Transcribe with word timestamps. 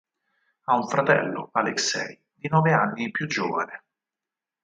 Ha 0.63 0.75
un 0.75 0.87
fratello, 0.87 1.49
Alexei, 1.51 2.19
di 2.33 2.47
nove 2.49 2.71
anni 2.73 3.11
più 3.11 3.27
giovane. 3.27 3.83